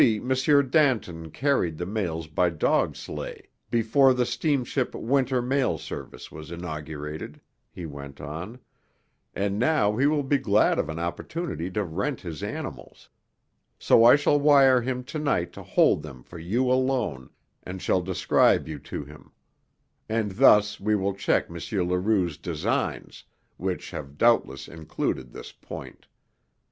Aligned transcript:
Danton 0.71 1.29
carried 1.29 1.77
the 1.77 1.85
mails 1.85 2.25
by 2.25 2.49
dog 2.49 2.95
sleigh 2.95 3.43
before 3.69 4.15
the 4.15 4.25
steamship 4.25 4.95
winter 4.95 5.43
mail 5.43 5.77
service 5.77 6.31
was 6.31 6.49
inaugurated," 6.49 7.39
he 7.69 7.85
went 7.85 8.19
on, 8.19 8.57
"and 9.35 9.59
now 9.59 9.97
he 9.97 10.07
will 10.07 10.23
be 10.23 10.39
glad 10.39 10.79
of 10.79 10.89
an 10.89 10.97
opportunity 10.97 11.69
to 11.69 11.83
rent 11.83 12.21
his 12.21 12.41
animals. 12.41 13.09
So 13.77 14.03
I 14.03 14.15
shall 14.15 14.39
wire 14.39 14.81
him 14.81 15.03
tonight 15.03 15.53
to 15.53 15.61
hold 15.61 16.01
them 16.01 16.23
for 16.23 16.39
you 16.39 16.71
alone, 16.71 17.29
and 17.61 17.79
shall 17.79 18.01
describe 18.01 18.67
you 18.67 18.79
to 18.79 19.03
him. 19.05 19.31
And 20.09 20.31
thus 20.31 20.79
we 20.79 20.95
will 20.95 21.13
check 21.13 21.45
M. 21.47 21.57
Leroux's 21.87 22.39
designs, 22.39 23.23
which 23.57 23.91
have 23.91 24.17
doubtless 24.17 24.67
included 24.67 25.31
this 25.31 25.51
point. 25.51 26.07